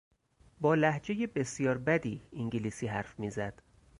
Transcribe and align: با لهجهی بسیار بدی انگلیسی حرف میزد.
با 0.61 0.75
لهجهی 0.75 1.27
بسیار 1.27 1.77
بدی 1.77 2.21
انگلیسی 2.33 2.87
حرف 2.87 3.19
میزد. 3.19 3.61